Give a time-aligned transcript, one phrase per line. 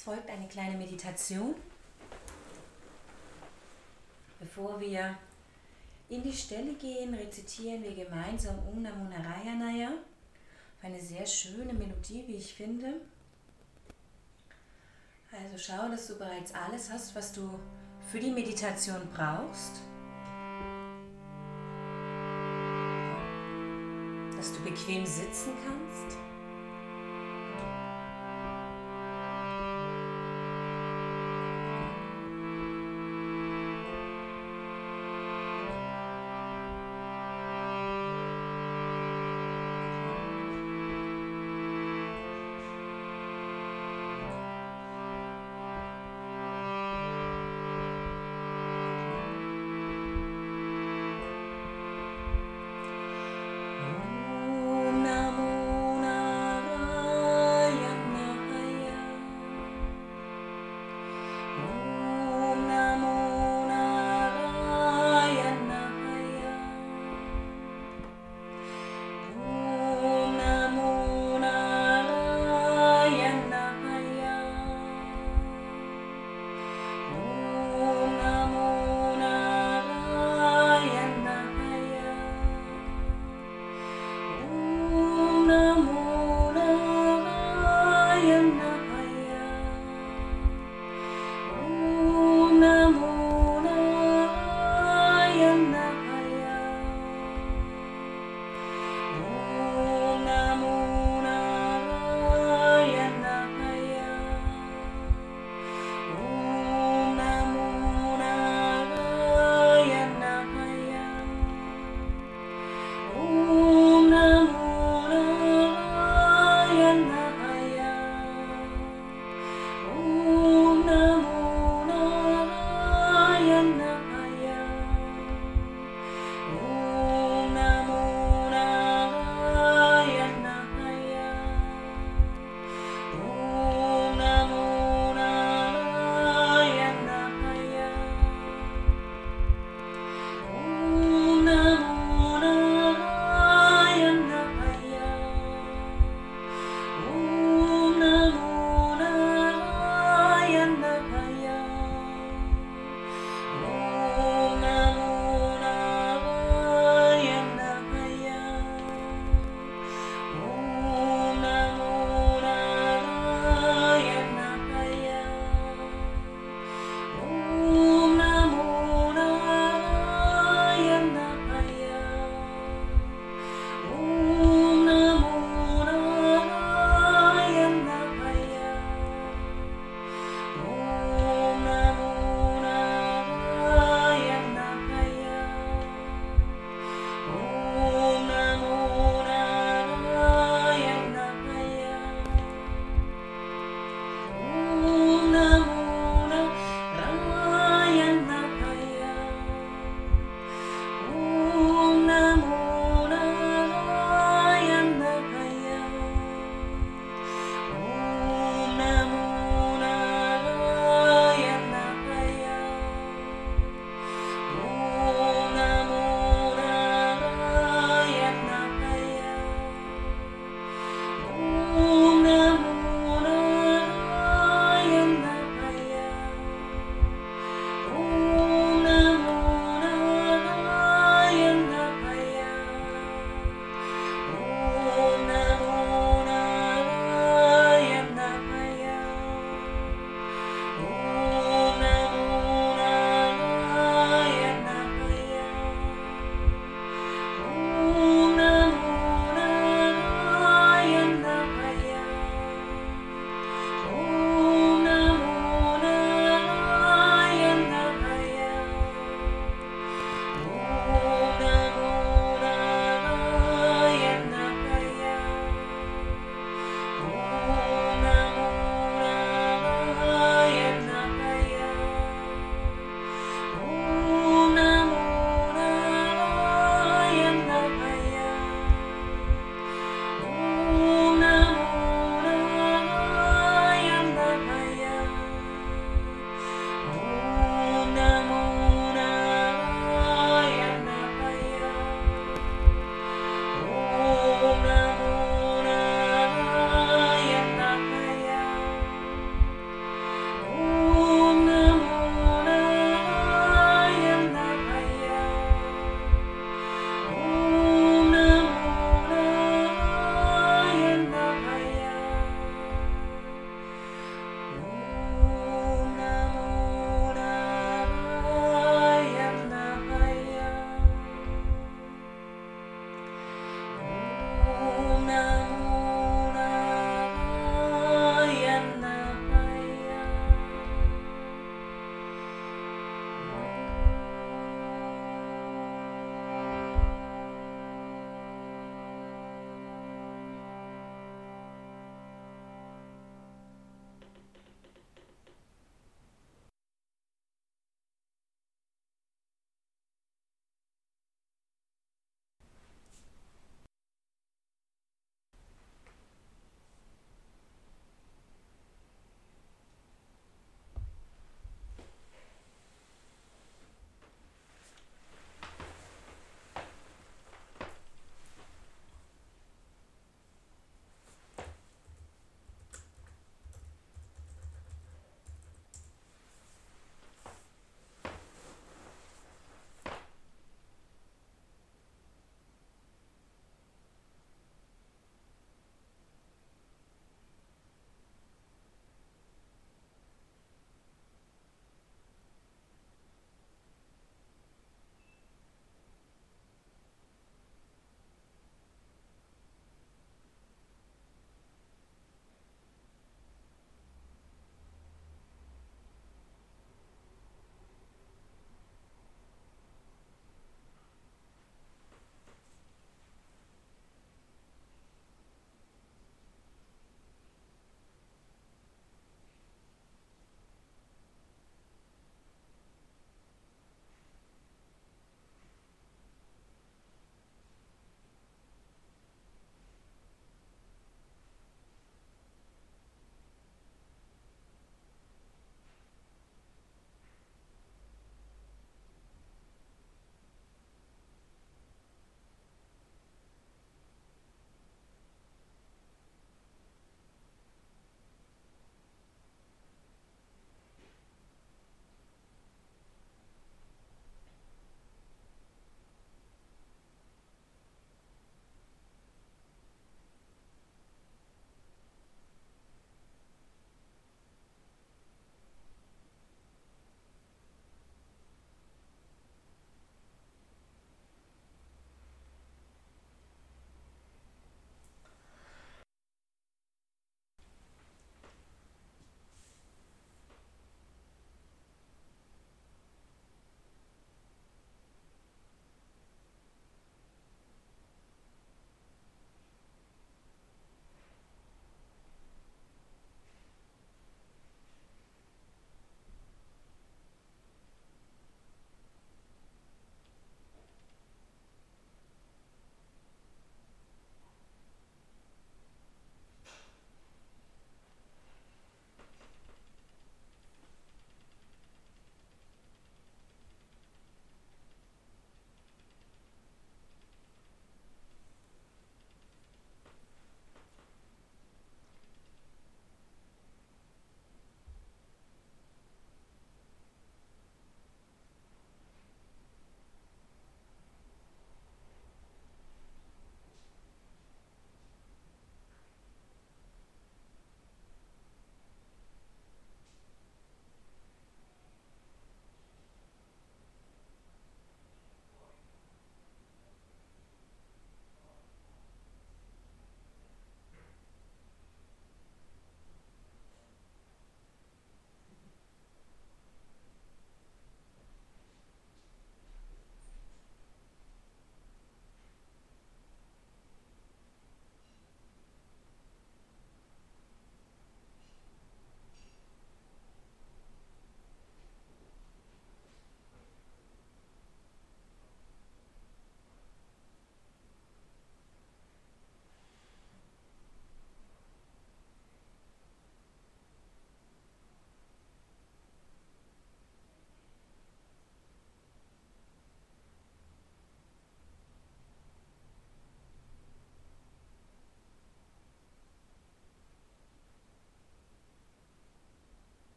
[0.00, 1.54] Jetzt folgt eine kleine Meditation.
[4.38, 5.18] Bevor wir
[6.08, 9.90] in die Stelle gehen, rezitieren wir gemeinsam Om Namo Narayanaya.
[10.80, 12.94] Eine sehr schöne Melodie, wie ich finde.
[15.30, 17.60] Also schau, dass du bereits alles hast, was du
[18.10, 19.82] für die Meditation brauchst.
[24.34, 26.29] Dass du bequem sitzen kannst.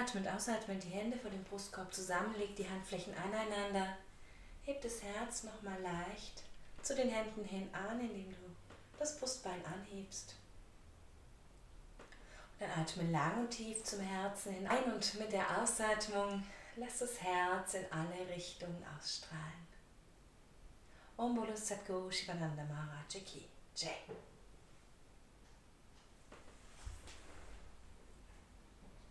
[0.00, 3.96] Einatmend, ausatmend die Hände vor dem Brustkorb zusammen, leg die Handflächen aneinander,
[4.62, 6.42] heb das Herz nochmal leicht
[6.82, 8.36] zu den Händen hin an, indem du
[8.98, 10.34] das Brustbein anhebst.
[12.52, 16.42] Und dann atme lang und tief zum Herzen hinein und mit der Ausatmung
[16.76, 19.68] lass das Herz in alle Richtungen ausstrahlen.
[21.16, 23.90] Om Bolo Satguru Shivananda Maharaj Ki Jai.